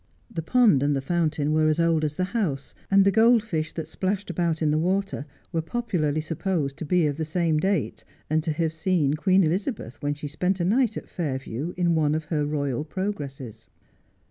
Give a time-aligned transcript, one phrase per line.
[0.33, 1.89] The pond and the fountain were 12 Just as I Am.
[1.93, 5.27] as old as the house, and the gold fish that splashed about in the water
[5.51, 10.01] were popularly supposed to be of the same date, and *o have seen Queen Elizabeth,
[10.01, 11.75] when she spent a night at Fairview.
[11.77, 13.69] in one of her royal progresses.